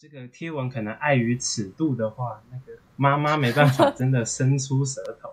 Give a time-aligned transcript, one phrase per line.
[0.00, 5.28] 这个贴文可能碍于尺度的话，那个妈妈没办法 真的伸出舌头。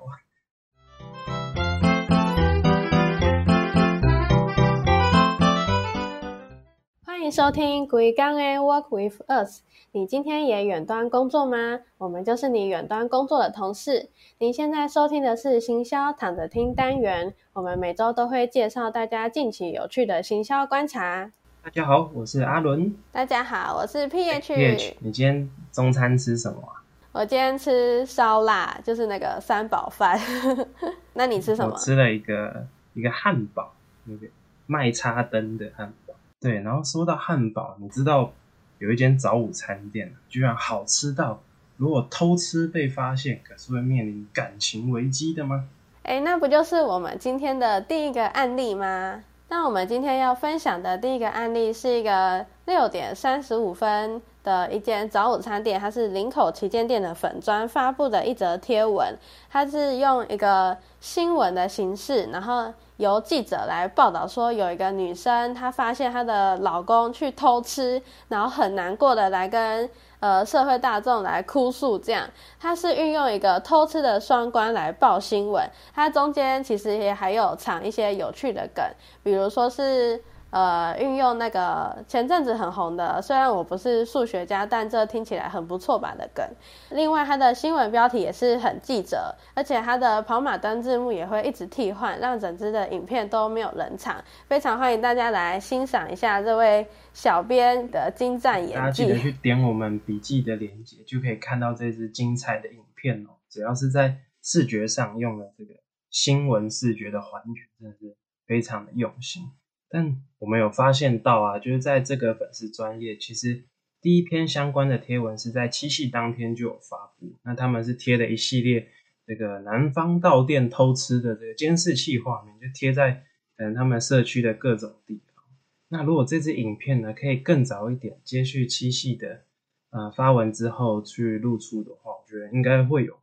[7.06, 9.60] 欢迎收听《鬼刚诶 Work with Us》。
[9.94, 11.80] 你今天也远端工作吗？
[11.98, 14.10] 我们就是你远端工作的同事。
[14.40, 21.32] 您现在收听的是行销躺着听单元，我们每周都会介绍大家近期有趣的行销观察。
[21.68, 22.96] 大家好，我是阿伦。
[23.12, 24.56] 大家好，我是 PH。
[24.56, 26.80] PH，你今天中餐吃什么啊？
[27.12, 30.18] 我今天吃烧腊，就是那个三宝饭。
[31.12, 31.74] 那你吃什么？
[31.74, 33.74] 我吃了一个一个汉堡，
[34.06, 34.28] 那个
[34.66, 36.14] 麦叉灯的汉堡。
[36.40, 38.32] 对，然后说到汉堡，你知道
[38.80, 41.42] 有一间早午餐店，居然好吃到
[41.76, 45.68] 如果偷吃被发现，可是会面临感情危机的吗？
[46.04, 49.22] 哎，那不就是我们今天的第一个案例吗？
[49.50, 59.18] 那我们今天要分享的第一个案例是一个六点三十五分的一间早午餐店，它是林口旗舰店的粉砖发布的一则贴文，
[59.50, 69.90] 它是用一个新闻的形式，然后由记者来报道说，有一个女生她发现她的老公去偷吃，然后很难过的来跟。
[70.20, 72.28] 呃，社会大众来哭诉，这样，
[72.60, 78.84] 它是运用一个偷吃的双关来报新闻，它中间其实也还有藏一些有趣的梗，
[79.24, 80.24] 比如说是。
[80.50, 86.46] 呃，运用那个前阵子很红的，虽然我不是数学家，但这听起来很不错吧的梗。
[86.92, 94.24] 另外，它的新闻标题也是很记者，而且它的跑马灯字幕也会一直替换，让整支的影片都没有冷场。
[94.48, 98.76] 非常欢迎大家来欣赏一下这位小编的精湛演技。
[98.76, 103.32] 大家记得去点我们笔记的链接，就可以看到这支精彩的影片哦。
[103.50, 105.74] 只要是在视觉上用了这个
[106.10, 109.44] 新闻视觉的还原，真的是非常的用心。
[109.90, 113.64] 但我们有发现到啊，就是在这个粉丝专业，其实
[114.02, 117.34] 第一篇相关的贴文是在七夕当天就有发布。
[117.44, 118.88] 那他们是贴了一系列
[119.26, 123.24] 这个南方到店偷吃的这个监视器画面，就贴在
[123.58, 125.44] 可能他们社区的各种地方。
[125.90, 129.42] 那如果这支影片呢，可以更早一点接续七夕的
[129.90, 133.18] 呃发文之后去露出的话，我觉得应该会有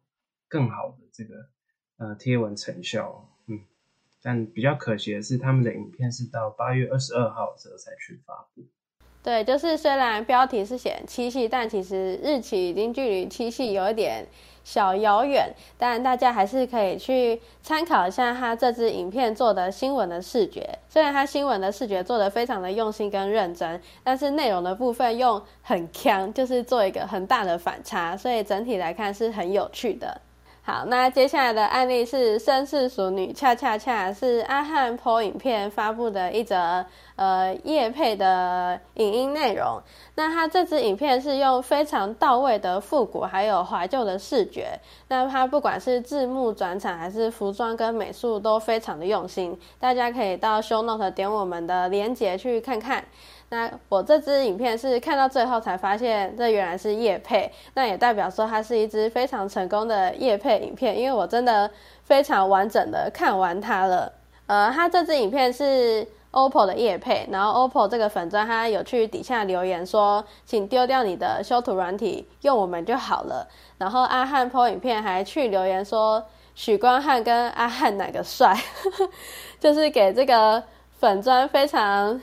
[0.48, 1.46] 更好的这个
[1.98, 3.30] 呃贴文成效。
[4.24, 8.62] 但比较可惜的是，他们的影片是到八月二十二号的时候才去发布。
[9.22, 14.26] 对，就是虽然标题是写七夕，但其实日期已经距离七夕有一点
[14.64, 15.50] 小遥远。
[15.78, 20.78] 但大家还是可以去参考一下他这支影片做的新闻的视觉。
[20.90, 30.20] 虽然他新闻的视觉做的非常的用心跟认真，但是内容的部分用很强，就是做一个很大的反差，所以整体来看是很有趣的。
[30.66, 36.82] 好，那接下来的案例是《绅士淑女恰恰恰》，是阿汉 po 影片发布的一则
[37.16, 39.78] 呃叶配的影音内容。
[40.14, 53.04] 那他这支影片是用非常到位的复古还有怀旧的视觉，那他不管是字幕转场还是服装跟美术都非常的用心，大家可以到 show note 点我们的链接去看看。
[53.54, 61.70] 那我这支影片是看到最后才发现，这原来是叶配，那也代表说它是一支非常成功的叶配影片，因为我真的
[62.02, 64.12] 非常完整的看完它了。
[64.46, 73.46] 呃，它这支影片是 OPPO 的叶配，然后 OPPO 这个粉钻它有去底下留言说，请丢掉你的修图软体，用我们就好了。
[73.78, 76.20] 然后阿汉 po 影片还去留言说，
[76.56, 78.52] 许光汉跟阿汉哪个帅，
[79.60, 80.60] 就是给这个
[80.98, 82.20] 粉钻非常。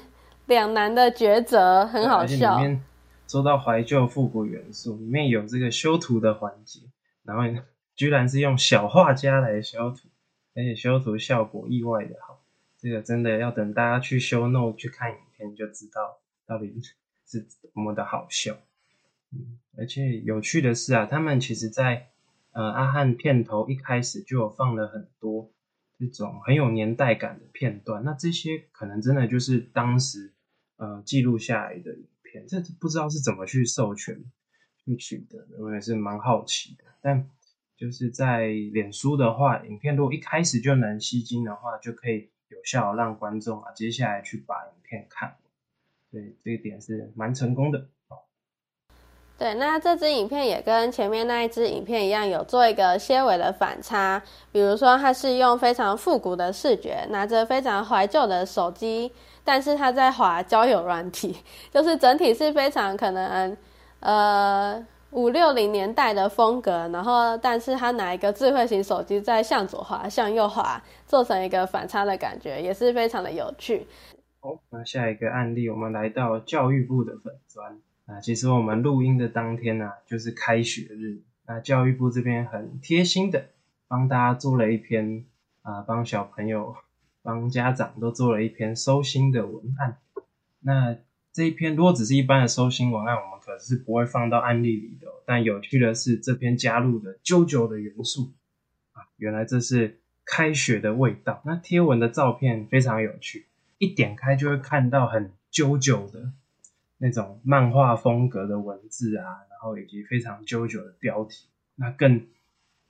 [0.51, 2.57] 两难的抉择很好笑。
[2.57, 2.83] 里面
[3.25, 6.81] 说到怀旧复古元素，里面有这个修图的环节，
[7.23, 7.43] 然后
[7.95, 10.09] 居然是用小画家来修图，
[10.53, 12.43] 而且修图效果意外的好。
[12.77, 16.81] 这个真的要等大家去修 note 去看影片就知道到底
[17.25, 18.57] 是多么的好笑。
[19.31, 22.09] 嗯，而且有趣的是啊，他们其实在
[22.51, 25.49] 呃阿汉片头一开始就有放了很多
[25.97, 30.33] 这种很有年代感的片段，那这些可能真的就是当时。
[30.81, 34.19] 呃，记录下来的影片，这不知道是怎么去授权
[34.83, 36.85] 去取得，我也是蛮好奇的。
[37.01, 37.29] 但
[37.77, 45.35] 就是在脸书的话，影片如果一开始就能吸睛的话，就可以有效让观众啊接下来去把影片看。
[46.09, 47.87] 对，这一点是蛮成功的。
[49.41, 54.21] 对，那这支影片也跟前面那一支影片一样，有做一个些微的反差。
[54.51, 59.11] 比如说，它是用非常复古的视觉，拿着非常怀旧的手机。
[59.43, 61.35] 但是他在滑交友软体，
[61.73, 63.57] 就是整体是非常可能，
[64.01, 66.87] 呃五六零年代的风格。
[66.93, 73.87] 然后，但是他拿一个智慧型手机在向左滑、向右滑，做成一个反差的感觉，也是非常的有趣。
[74.39, 77.79] 好，那下一个案例，我们来到教育部的粉砖。
[78.05, 81.21] 啊，其实我们录音的当天呢、就是开学日。
[81.45, 83.49] 那教育部这边很贴心的
[83.87, 85.25] 帮大家做了一篇
[85.61, 86.75] 啊，帮小朋友、
[87.21, 89.97] 帮家长都做了一篇收心的文案。
[90.59, 90.97] 那
[91.33, 98.31] 这一篇如果只是一般的收心文案，我们可是不会放到案例里的哦、但有趣的是，这篇加入的啾啾的元素
[98.93, 101.41] 啊，原来这是开学的味道。
[101.45, 103.45] 那贴文的照片非常有趣，
[103.77, 106.31] 一点开就会看到很啾啾的
[107.03, 111.47] 那种漫画风格的文字啊，然后以及非常啾啾的标题。
[111.75, 112.27] 那更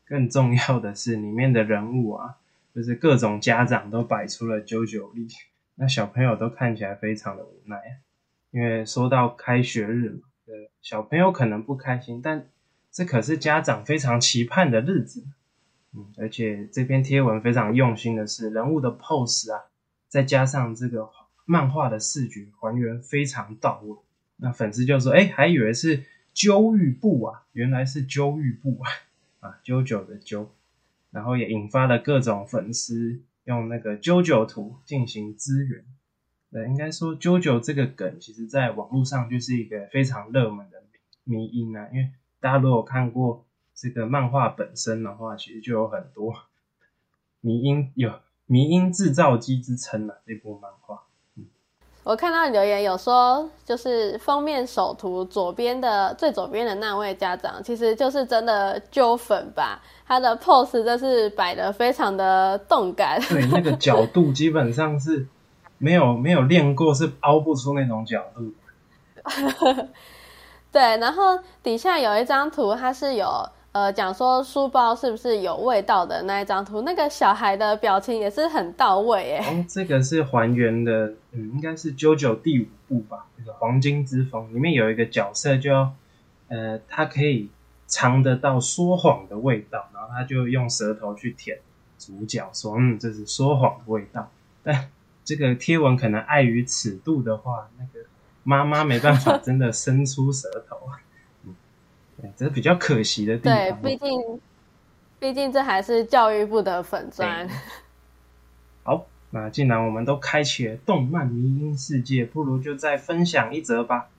[0.05, 2.35] 更重要的是，里面的人物啊，
[2.75, 5.29] 就是各种家长都摆出了啾啾力，
[5.75, 8.01] 那小朋友都看起来非常的无奈，
[8.51, 12.49] 因为说到开学日嘛，呃，小朋友可能不开心，但
[12.91, 15.25] 这可是家长非常期盼的日子。
[15.93, 19.63] 嗯，而且这篇贴文非常用心的是，人物的 pose 啊，
[20.09, 21.05] 再加上这个
[21.51, 23.97] 漫画的视觉还原非常到位。
[24.37, 28.89] 那粉丝就说：“哎，还以为是揪玉布啊，原来是揪玉布啊，
[29.41, 30.47] 啊，啾啾的啾。”
[31.11, 35.83] 然后也引发了各种粉丝用那个啾啾图进行支援。
[36.51, 40.81] 对，应该说啾啾这个梗，其实在网络上就是一个非常热门的
[41.25, 41.89] 迷因啊。
[41.91, 43.45] 因为大家如果看过
[43.75, 46.33] 这个漫画本身的话，其实就有很多
[47.41, 50.15] 迷因，有迷因制造机之称啊。
[50.25, 51.03] 这部漫画，
[52.03, 59.79] 我看到留言有说，就是封面首图左边的最左边的那位家长，其实就是真的揪粉吧？
[60.07, 63.21] 他的 pose 真是摆的非常的动感。
[63.29, 65.27] 对，那个角度基本上是
[65.77, 68.51] 没有没有练过，是凹不出那种角度。
[70.71, 73.27] 对，然后底下有一张图，它是有
[73.73, 79.39] 呃讲说书包是不是有味道的那一张图，那个小孩的表情也是很到位诶。
[79.39, 85.87] 哦，这个是还原的，嗯，应该是《JoJo》第五部吧，这个《黄金之风》里面有一个角色就，
[86.49, 87.49] 呃，他可以
[87.87, 91.57] 尝得到说谎的味道，然后他就用舌头去舔
[91.97, 94.29] 主角，说，嗯，这是说谎的味道。
[94.63, 94.89] 但
[95.23, 98.05] 这个贴文可能碍于尺度的话，那个
[98.43, 100.77] 妈妈没办法真的伸出舌头，
[102.21, 104.39] 对，这是比较可惜的地方对，毕竟
[105.19, 107.49] 毕竟这还是教育部的粉砖。
[108.83, 114.09] 好，那既然我们都开启了动漫迷音世界，不如就再分享一则吧。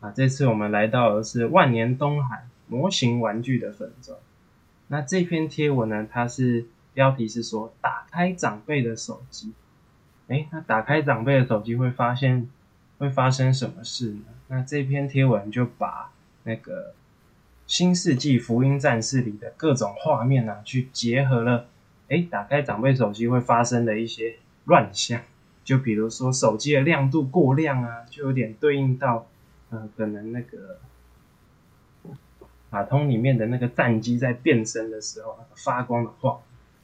[0.00, 4.18] 啊，这次我们来到的是万年东海模型玩具的粉砖。
[4.88, 9.52] 那这篇贴文呢，它是标题是说打开长辈的手机。
[10.28, 12.48] 哎，那打开长辈的手机会发现
[12.98, 14.24] 会发生什么事呢？
[14.48, 16.10] 那这篇贴文就把
[16.44, 16.90] 那个
[17.66, 21.66] 《新世纪福音战士》里的各种画面啊，去结合了。
[22.08, 25.22] 哎，打开长辈手机会发生的一些乱象，
[25.64, 29.26] 就比如说手机的亮度过亮啊，就有点对应到，
[29.70, 30.78] 呃，可能那个
[32.70, 36.40] 卡通里面的那个战机在变身的时候发光的画，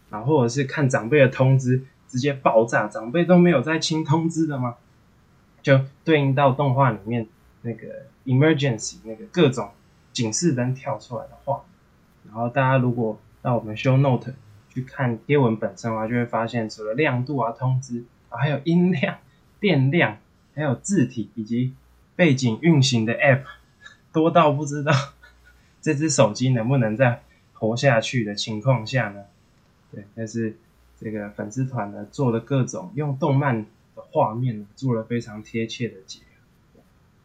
[0.09, 4.77] 然后或者是看长辈的通知直接爆炸，长辈都没有在清通知的吗？
[5.63, 7.27] 就对应到动画里面
[7.61, 9.69] 那个 emergency 那个各种
[10.21, 11.63] 警示灯跳出来的话，
[12.27, 14.35] 然后大家如果到我们 show note。
[14.73, 19.19] 去看贴文本身的话，就会发现除了亮度啊、通知啊，还有音量、
[19.59, 20.19] 电量，
[20.55, 21.75] 还有字体以及
[22.15, 23.43] 背景运行的 App，
[24.15, 24.93] 多到不知道
[25.83, 27.21] 这只手机能不能在
[27.53, 29.25] 活下去的情况下呢？
[29.91, 30.57] 对，但是
[31.01, 36.21] 这个粉丝团呢做了各种用动漫的画面做了非常贴切的解，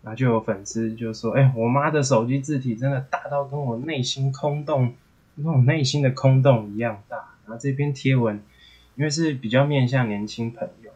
[0.06, 4.94] 然后就有粉丝就说：“哎、我妈的手机字体真的大到跟我内心空洞。”
[5.38, 8.42] 跟我内心的空洞一样大，然后这篇贴文，
[8.96, 10.92] 因为是比较面向年轻朋友，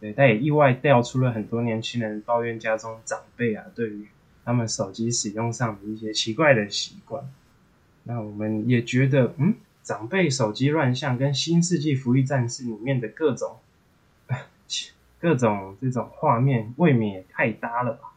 [0.00, 4.08] 对，但也意外调出了很多年轻人抱怨家中长辈啊，对于
[4.42, 7.28] 他们手机使用上的一些奇怪的习惯。
[8.04, 13.58] 那我们也觉得，嗯，长辈手机乱象跟《新世纪福音战士》里面的各种
[15.20, 18.13] 各种这种画面，未免也太搭了吧？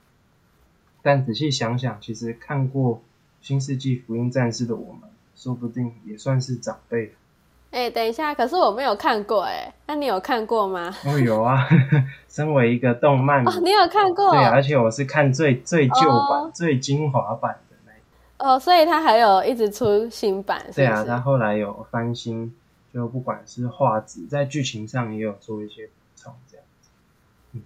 [1.01, 2.95] 但仔细想想，其实看过
[3.41, 5.01] 《新世纪福音战士》的我们。
[5.37, 7.13] 说不定也算是长辈。
[7.69, 10.91] 哎、欸，等一下，可是我没有看过哎，那你有看过吗？
[11.05, 11.63] 哦，有啊，
[12.27, 14.31] 身为一个动漫，哦，你有看过？
[14.31, 17.97] 对，而且我是看最最旧版、哦、最精华版的那一
[18.39, 22.51] 哦，所以它还有一直出新版是是，对啊，它后来有翻新，
[22.91, 26.89] 就不管是画质，在剧情上也有做一些补充，这样子。
[27.51, 27.61] 嗯、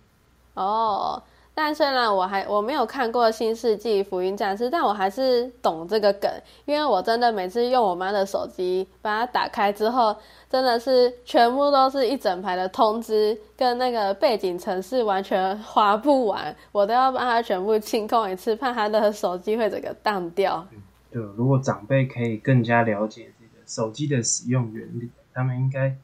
[0.55, 1.23] 哦，
[1.53, 6.31] 但虽然我还我没有看过《新世纪福音战士》，但我还是懂这个梗，
[6.65, 10.15] 因为我真的每次用我妈的手机把它打开之后，
[10.50, 20.65] 真的是全部都是一整排的通知，跟那个背景城市完全划不完，我都要把它全部清空一次，怕她的手机会整个当掉。
[21.12, 25.96] 对，如果长辈可以更加了解这个手机的使用原理，他们应该，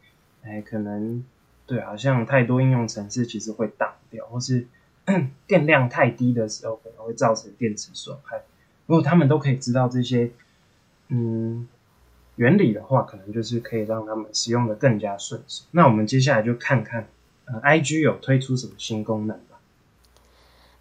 [0.44, 1.24] 哎，可能
[1.66, 4.68] 对，好像太多应用程式其实会挡掉，或是。
[5.48, 8.44] 电量太低的时候，可能会造成电池损害。
[8.86, 10.32] 如果他们都可以知道这些
[11.08, 11.68] 嗯
[12.36, 15.64] 原理的话，可能就是可以让他们使用的更加顺手。
[15.72, 17.08] 那我们接下来就看看
[17.46, 19.60] 呃，IG 有推出什么新功能吧。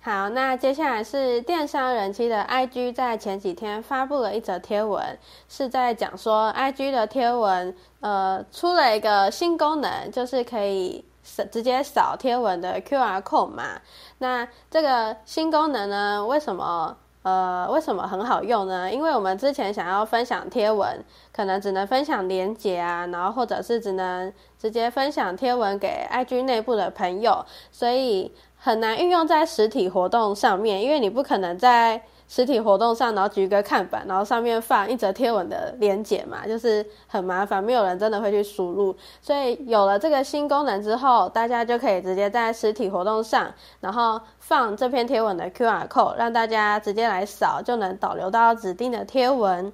[0.01, 5.19] 好，那接下来是电商人气的 IG，在前几天发布了一则贴文，
[5.49, 11.05] 是在讲说 IG 的贴文呃出了一个新功能，就是可以。
[11.51, 13.81] 直接扫贴文的 QR code 嘛？
[14.19, 16.25] 那这个新功能呢？
[16.27, 18.91] 为什么呃为什么很好用呢？
[18.93, 32.03] 因为我们之前想要分享贴文，可能只能分享连接啊，然后或者是只能直接分享贴文给 IG 内部的朋友，所以很难运用在实体活动上面，因为你不可能在。
[32.29, 38.97] 实体活动上，然后举一个看板，然后上面放一则贴文的链接嘛，就是很麻烦，没有人真的会去输入。
[39.21, 49.73] 所以有了这个新功能之后，大家就可以直接在实体活动上，然后放这篇贴文的 QR code，让大家直接来扫，就能导流到指定的贴文。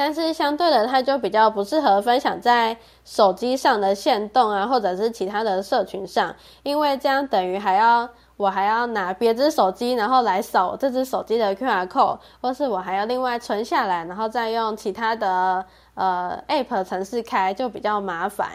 [0.00, 8.08] 但是相对的，它就比较不适合分享在手机上的线动啊，或者是其他的社群上，因为这样等于还要。
[8.38, 18.52] 我还要拿别只手机，然后来扫这只手机的 QR code，或是我还要另外存下来，然后再用其他的呃 App 程式开，就比较麻烦。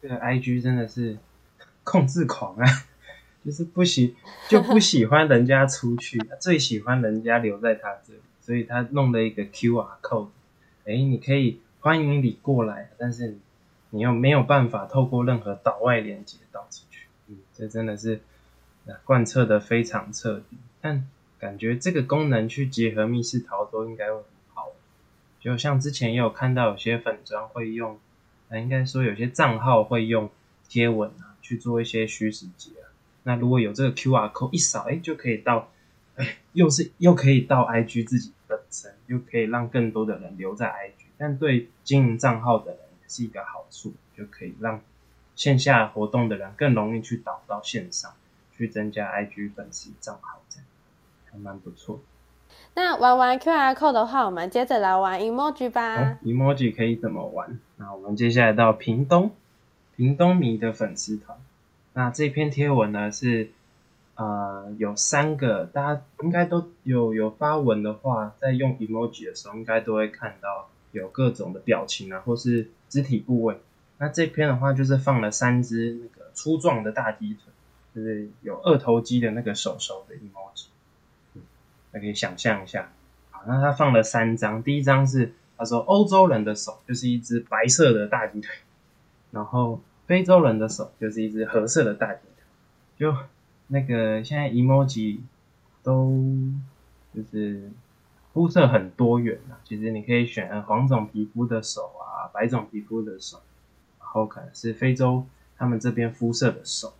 [0.00, 1.18] 这个 IG 真的是
[1.82, 2.64] 控制狂啊，
[3.44, 4.14] 就是不喜
[4.48, 10.28] 就不喜欢人家出去，最喜欢人家留在他这里，所以他弄了一个 QR code，
[10.84, 13.36] 哎，你可以欢迎你过来，但是
[13.90, 18.20] 你又没有办法透过任何岛外连接导出去，嗯，这真的是。
[19.04, 21.06] 贯彻的非常彻底，但
[21.38, 24.66] 感觉这个功能去结合密室逃脱应该会很好。
[25.38, 28.00] 就像之前也有看到有些粉砖会用，
[28.48, 30.28] 啊，应该说有些账号会用
[30.68, 32.90] 贴文啊去做一些虚实结啊。
[33.22, 35.70] 那如果有这个 QR code 一扫，哎，就可以到，
[36.16, 38.39] 哎，又是又可以到 IG 自己本
[38.70, 41.04] 身，又可以让更多的人留在 IG。
[41.18, 44.80] 但对经营账号的人也是一个好处，就可以让
[45.36, 48.12] 线下活动的人更容易去导到线上。
[48.56, 50.66] 去增加 IG 粉丝账号，这样
[51.32, 51.98] 还蛮不错。
[52.74, 56.18] 那玩完 QR code 的话，我们接着来玩 emoji 吧。
[56.22, 57.58] emoji 可以怎么玩？
[57.78, 59.34] 那我们接下来到屏东，
[59.96, 61.38] 屏东迷的粉丝团。
[61.94, 63.50] 那这篇贴文呢是
[64.20, 73.58] 呃有三个，大家应该都有有发文的话，在用 emoji 的时候，应该都会看到有各种的表情啊，或是肢体部位。
[73.96, 77.44] 那这篇的话就是放了三只那个粗壮的大鸡腿。
[77.92, 80.66] 就是有二头肌的那个手手的 emoji，
[81.90, 82.92] 大家可以想象一下。
[83.32, 88.54] 好，那他放了三张，第一张是他说欧洲人的手就是一只白色的大鸡腿，
[89.32, 92.44] 然后非洲人的手就是一只褐色的大鸡腿。
[92.96, 93.12] 就
[93.72, 95.20] 那个现在 emoji
[95.82, 96.24] 都
[97.14, 97.70] 就是
[98.32, 103.40] 肤色很多元啊，其实你可以选黄种皮肤的手啊，白种皮肤的手，
[104.00, 105.24] 然后可能是非洲
[105.56, 106.92] 他们这边肤色的手。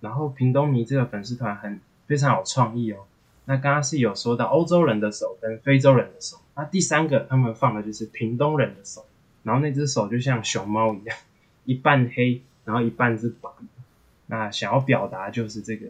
[0.00, 3.04] 然后屏东迷这个粉丝团很非常有创意哦。
[3.46, 9.04] 那刚刚是有说到欧洲人的手跟非洲人的手，那第三个他们放的就是屏东人的手，
[9.42, 11.16] 然后那只手就像熊猫一样，
[11.64, 13.50] 一半黑，然后一半是白。
[14.26, 15.88] 那想要表达就是这个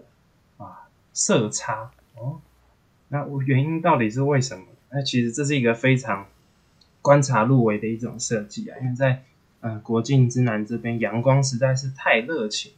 [0.59, 2.41] 啊色差哦。
[3.09, 4.65] 那我原因到底是为什么？
[4.91, 6.27] 那其实这是一个非常
[7.03, 9.23] 观察入围的一种设计啊，因为在
[9.61, 12.73] 嗯国境之南这边阳光实在是太热情。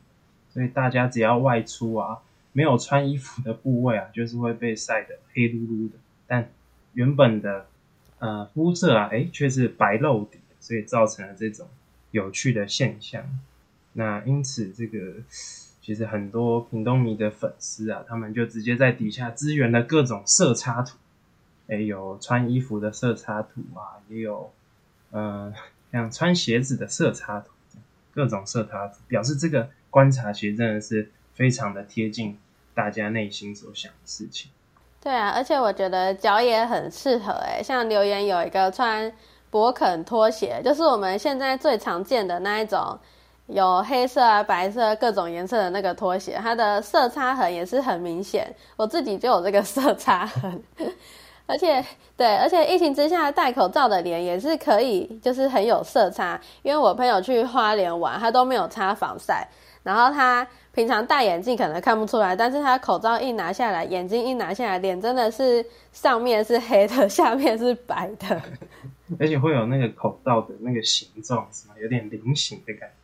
[0.53, 2.21] 所以大家只要外出啊，
[2.53, 5.97] 没有穿衣服的部位啊，就是会被晒得黑噜噜的。
[6.27, 6.51] 但
[6.95, 7.67] 原本的
[8.21, 11.69] 呃肤色啊，哎却是白露底，所以造成了这种
[12.11, 13.23] 有趣的现象。
[13.93, 15.17] 那因此这个
[15.87, 20.97] 其实很多屏东迷的粉丝啊，他们就直接在底下支援了各种色差图，
[21.69, 24.51] 哎有穿衣服的色差图啊，也有
[25.13, 25.55] 呃
[25.93, 27.53] 像穿鞋子的色差图，
[28.13, 29.71] 各种色差图表示这个。
[29.89, 32.37] 观察其实真的是非常的贴近
[32.75, 34.51] 大家内心所想的事情。
[35.01, 39.11] 对啊，而且我觉得脚也很适合哎，像留言有一个穿
[39.51, 42.99] 勃肯拖鞋，就是我们现在最常见的那一种
[43.47, 48.53] 有黑色啊、白色各种颜色的那个拖鞋，它的色差痕也是很明显。
[48.77, 50.63] 我自己就有这个色差痕，
[51.47, 51.85] 而且
[52.17, 56.41] 对，而且疫情之下戴口罩的脸也是可以，就是很有色差。
[56.63, 59.47] 因为我朋友去花莲玩，他都没有擦防晒，
[59.85, 68.43] 然后他平常戴眼镜可能看不出来，但是他口罩一拿下来，眼睛一拿下来，脸真的是上面是黑的， 下面是白的，
[69.21, 71.75] 而且会有那个口罩的那个形状，是吗？
[71.81, 72.96] 有点菱形的感觉。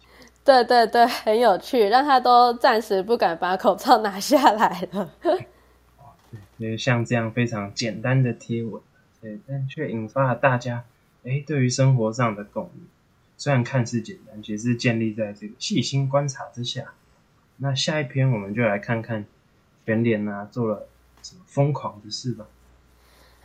[0.45, 5.11] 对对对， 很有趣，让他都暂时不敢把口罩拿下来了。
[6.59, 8.81] 对，像这样非常简单的贴文，
[9.21, 10.85] 对，但却引发了大家
[11.25, 12.87] 哎对于生活上的共鸣。
[13.37, 16.93] 虽然看似简单，其实建立在这个细心观察之下。
[17.57, 19.25] 那下一篇我们就来看看
[19.85, 20.89] 全联啊做了
[21.23, 22.47] 什么疯狂的事吧。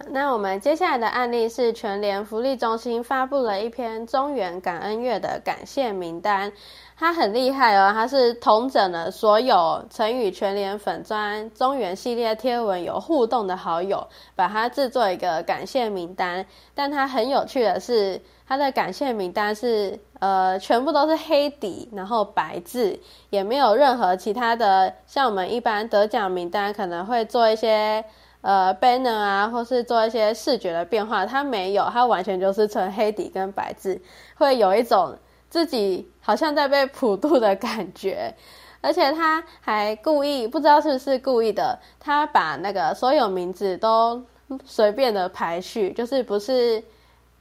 [0.06, 6.51] 那我们接下来的案例是全联福利中心发布了一篇中原感恩月的感谢名单，
[6.96, 16.46] 它很厉害哦，它是统整了所有曾与全联粉砖中原系列贴文有互动的好友，把它制作一个感谢名单。
[16.75, 22.98] 但它很有趣的是，它的感谢名单是呃全部都是黑底，然后白字，
[23.32, 28.06] 也没有任何其他的，像我们一般得奖名单可能会做一些。
[28.48, 34.00] 呃，banner 啊，或是做一些视觉的变化，它没有，它完全就是纯黑底跟白字，
[34.38, 35.13] 会有一种
[35.50, 38.34] 自己好像在被普渡的感觉，
[38.80, 44.24] 而且他还故意，不知道是不是故意的，他把那个所有名字都
[44.63, 46.82] 随便的排序，就是不是。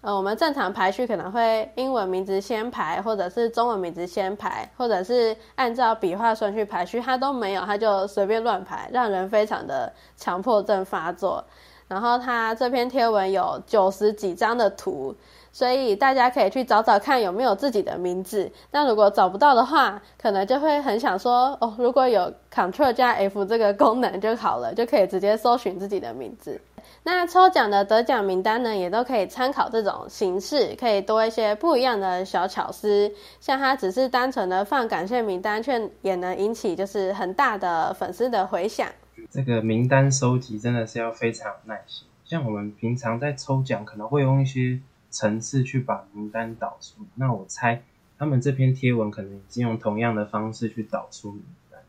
[0.07, 11.45] 呃，我们正常排序可能会英文名字先排，或者是中文名字先排，或者是按照笔画顺序排序，他都没有，他就随便乱排，让人非常的强迫症发作。
[11.89, 15.13] 然后他这篇贴文有九十几张的图，
[15.51, 18.49] 所以大家可以去找找看有没有自己的名字。
[18.71, 26.61] 那如果找不到的话，可能就会很想说，哦，如果有 Ctrl 加 F 这个功能就好了，就可以直接搜寻自己的名字。
[27.05, 33.13] 那抽奖的得奖名单呢，也都可以参考这种形式，可以多一些不一样的小巧思。
[33.39, 38.89] 像它只是单纯的放感谢名单，却也能引起就是很大的粉丝的回响。
[39.31, 42.09] 这个名单收集真的是要非常有耐心。
[42.25, 47.03] 像我们平常在抽奖，可能会用一些层次去把名单导出。
[47.15, 47.83] 那我猜
[48.19, 51.81] 他们这篇贴文可能已经用同样的方式去导出名单。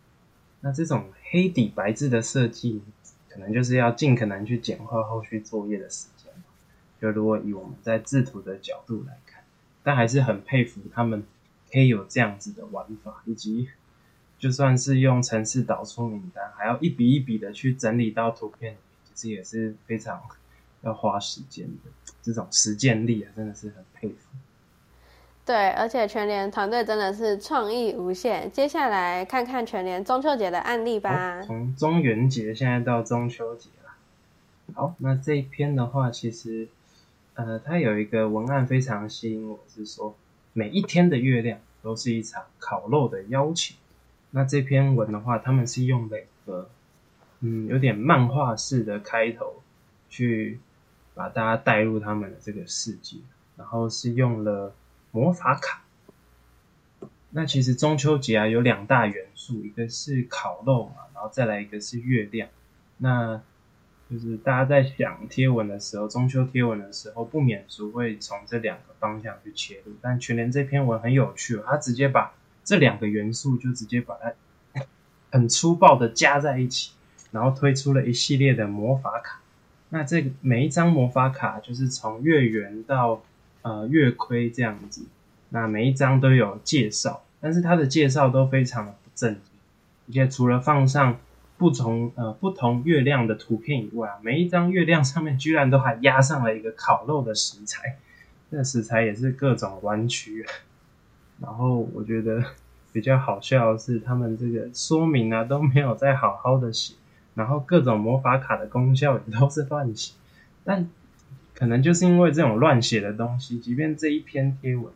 [0.61, 2.83] 那这种黑底白字的设计。
[3.37, 6.33] 可能就是要尽可能去简化后续作业的时间。
[6.99, 9.43] 就如果以我们在制图的角度来看，
[9.83, 11.23] 但还是很佩服他们
[11.71, 13.69] 可以有这样子的玩法，以及
[14.39, 18.75] 就算是用程式导出名单，还要一笔一笔的去整理到图片，
[19.13, 20.19] 其实也是非常
[20.81, 21.91] 要花时间的。
[22.23, 24.15] 这种实践力啊，真的是很佩服。
[25.47, 28.51] 对，而且全联团队真的是创意无限。
[28.51, 31.41] 接下来看看全联中秋节的案例吧。
[31.41, 33.93] 从中元节现在到中秋节了。
[34.73, 36.67] 好，那这一篇的话，其实
[37.35, 40.17] 呃，它有一个文案非常吸引我，是说
[40.51, 43.77] 每一天的月亮都是一场烤肉的邀请。
[44.31, 46.69] 那这篇文的话，他们是用了一个
[47.39, 49.61] 嗯有点漫画式的开头，
[50.09, 50.59] 去
[51.13, 53.15] 把大家带入他们的这个世界，
[53.55, 54.73] 然后是用了。
[55.11, 55.83] 魔法卡，
[57.31, 62.49] 那其实中秋节啊有两大元素，一个是烤肉嘛，然后再来一个是月亮。
[62.97, 63.41] 那
[64.09, 69.93] 就是大家在想贴文的时候，中秋贴文的时候，不免俗会从这两个方向去切入。
[70.01, 74.83] 但全联这篇文很有趣，他直接把这两个元素就直接把它
[75.31, 76.91] 很粗暴的加在一起，
[77.31, 79.41] 然后推出了一系列的魔法卡。
[79.89, 83.23] 那这个每一张魔法卡就是从月圆到。
[83.67, 85.05] 呃，月亏这样子，
[85.49, 89.41] 那每一张都有介绍，但是它的介绍都非常的不正经，
[90.07, 91.19] 而且除了放上
[91.57, 97.97] 不同呃不同月亮的图片以外啊，每一张月亮上面居然都还压上了一个烤肉的食材，
[98.51, 100.45] 那食材也是各种弯曲。
[101.41, 102.41] 然后我觉得
[102.93, 106.93] 比较好笑的是，他们这个说明啊都没有再好好的写，
[107.35, 110.13] 然后各种魔法卡的功效也都是乱写，
[110.63, 110.89] 但。
[111.57, 114.93] 可能就是因为这种乱写的东西，即便这一篇贴文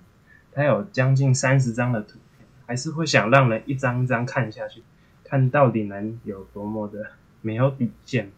[0.51, 4.83] 它有将近三十张的图片，还是会想让人一张一张看下去，
[5.23, 8.29] 看到底能有多么的没有底线。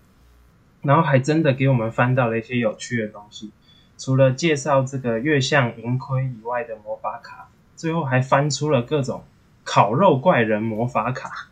[0.81, 3.51] 然后还真的给我们翻到了一些有趣的东西，
[3.97, 9.25] 除了介绍这个月相盈亏以外的魔法卡，最后还翻出了各种
[9.65, 11.49] 烤肉怪人魔法卡，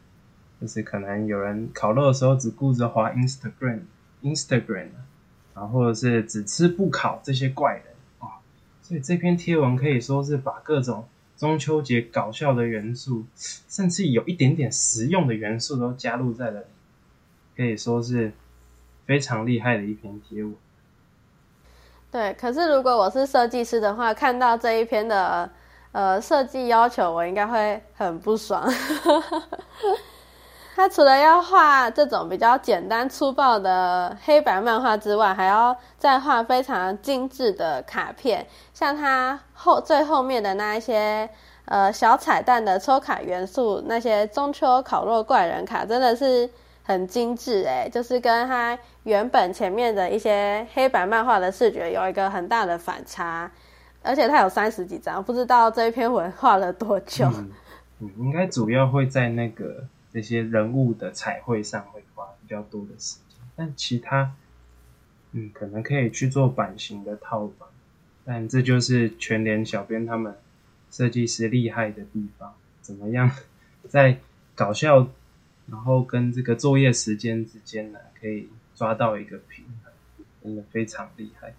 [0.62, 4.88] 就是可能有人烤肉的时候只顾着滑 Instagram，Instagram。
[5.54, 7.84] 然后或者是只吃不烤这些怪人
[8.20, 8.40] 啊，
[8.82, 16.66] 所以这篇贴文可以说是把各种中秋节搞笑的元素，甚至有一点点实用的元素都加入在了里，
[17.56, 18.32] 可以说是
[19.06, 20.56] 非常厉害的一篇贴文。
[22.12, 25.50] 对，可是如果我是设计师的话，看到这一篇的
[25.94, 28.70] 呃设计要求，我应该会很不爽。
[30.82, 41.30] 他除了要画这种比较简单粗暴的黑白漫画之外，还要再画非常精致的卡片，像他后最后面的那一些
[41.65, 46.50] 呃小彩蛋的抽卡元素，那些中秋烤肉怪人卡真的是
[46.82, 53.52] 很精致诶，就是跟他原本前面的一些黑白漫画的视觉有一个很大的反差，
[54.02, 57.28] 而且他有三十几张，不知道这一篇文画了多久。
[58.00, 59.86] 嗯，应该主要会在那个。
[60.13, 64.36] 这些人物的彩绘上会花比较多的时间，但其他，
[65.32, 67.69] 嗯，可能可以去做版型的套版，
[68.26, 70.36] 但这就是全联小编他们
[70.91, 73.32] 设计师厉害的地方，怎么样
[73.88, 74.19] 在
[74.54, 75.08] 搞笑，
[75.67, 79.93] 然后跟这个作业时间之间呢，可以抓到一个平衡，
[80.43, 81.54] 真的非常厉害。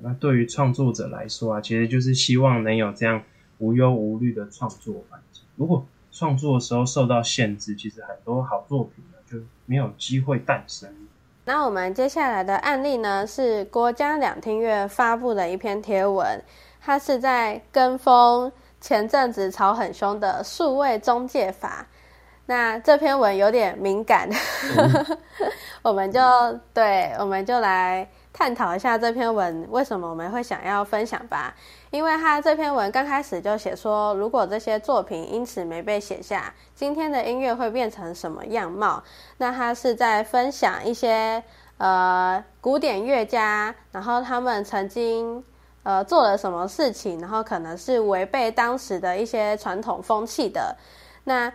[0.00, 3.22] 那对于创作者来说啊，其实就是希望能有这样
[3.58, 5.86] 无忧无虑的创作环境，如果。
[6.12, 10.88] 创作的时候受到限制，其实很多好作品呢就没有机会诞生。
[11.44, 16.42] 那我们接下来的案例呢，是国家两厅院发布的一篇贴文，
[16.80, 21.86] 它是在跟风前阵子炒很凶的数位中介法。
[22.46, 24.28] 那这篇文有点敏感，
[25.82, 26.20] 我们就
[26.74, 31.54] 对，我们就来探讨一下这篇文为什么我们会想要分享吧。
[31.90, 39.02] 因为他这篇文刚开始就写说，如果这些作品因此没被写下，今天的音乐会变成什么样貌？
[39.38, 41.42] 那他是在分享一些
[41.78, 45.44] 呃古典乐家，然后他们曾经
[45.82, 50.76] 呃做了什么事情，然后可能是违背当时的一些传统风气的。
[51.24, 51.52] 那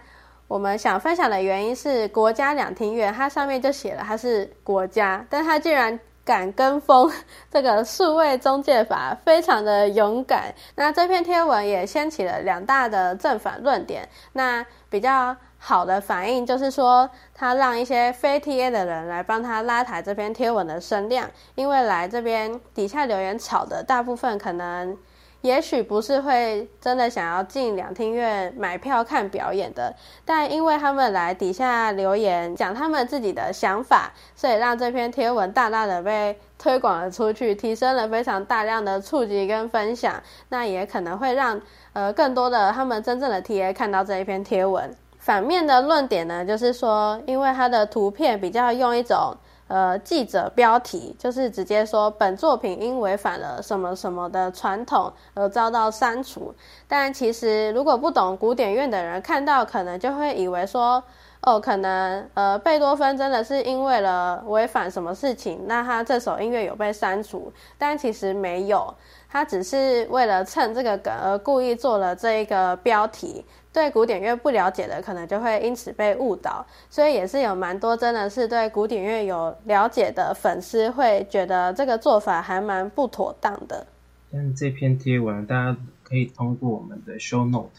[0.49, 5.97] 我们想分享的原因是，国家两厅院，它上面就写了它是国家，但它竟然。
[6.25, 7.09] 敢跟风
[7.51, 10.53] 这个数位中介法，非常的勇敢。
[10.75, 14.09] 那这篇贴文也掀起了两大的正反论点。
[14.33, 24.97] 那比较好的反应就是说，他让一些非 TA 的人来帮他拉抬这篇贴文的声量，因为来这边底下留言吵的大部分可能。
[25.45, 40.19] 也许不是会真的想要进两厅院买票看表演的，但因为他们来底下留言讲他们自己的想法，所以让这篇贴文大大的被推广了出去，提升了非常大量的触及跟分享。
[40.49, 41.62] 那也可能会让
[41.93, 44.91] 呃更多的他们真正的 TA 看到这一篇贴文。
[45.19, 49.38] 反面的论点呢，就是说，因为它的图片比较用一种。
[49.67, 56.54] 呃，记者标题就是直接说本作品因违反了什么什么的传统而遭到删除。
[56.88, 61.04] 但其实如果不懂古典乐的人看到，可能就会以为说，
[61.45, 67.53] 哦，可能呃贝多芬真的是因为了违反什么事情，那他这首音乐有被删除。
[67.77, 68.91] 但其实没有，
[69.29, 73.45] 他只是为了蹭这个梗而故意做了这一个标题。
[73.71, 83.86] 对古典乐不了解的，可能就会因此被误导，所以也是有蛮多真的是对古典乐有了解的粉丝会觉得这个做法还蛮不妥当的。
[84.31, 87.69] 但这篇贴文，大家可以通过我们的 show note，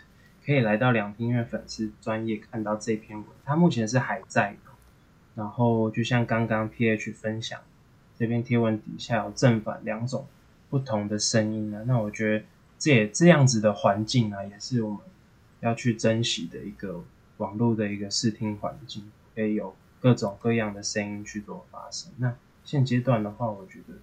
[0.47, 4.71] 可以来到两厅院粉丝专业看到这篇文，它目前是还在的。
[5.35, 7.61] 然后就像刚刚 PH 分享
[8.17, 10.27] 这篇贴文底下有正反两种
[10.71, 12.45] 不同的声音呢，那我觉得
[12.79, 15.01] 这也这样子的环境呢，也是我们。
[15.61, 17.03] 要去珍惜的一个
[17.39, 22.13] 网络的一个视听环境，可以有各种各样的声音去做发声。
[22.19, 22.33] 那
[22.63, 23.95] 现阶段的话，我觉得，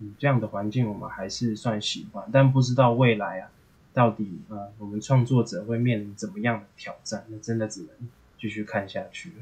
[0.00, 3.50] 嗯，这样的环境我们还是算喜欢，但不知道未来啊，
[3.92, 7.24] 到底呃，我们创作者会面临怎么样的挑战？
[7.28, 7.90] 那真的只能
[8.38, 9.34] 继续看下去了。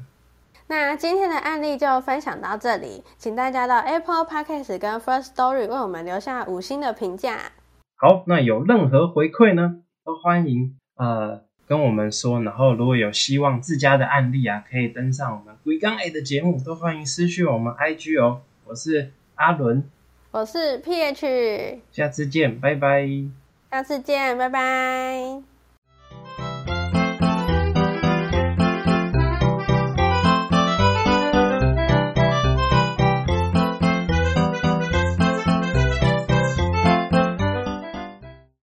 [0.67, 7.51] 那今天的案例就分享到这里，请大家到 Apple Podcast 跟 First Story 为我们留下五星的评价。
[7.97, 10.77] 好，那有任何回馈呢，都欢迎。
[10.95, 18.41] 呃，跟我们说，然后如果有希望自家的案例啊，可以登上我们龟缸 A 的节目，都欢迎私讯我们 IG 哦。
[18.65, 19.83] 我是阿伦，
[20.31, 23.40] 我是 PH，下次见，拜拜。
[23.71, 25.50] 下次见，拜拜。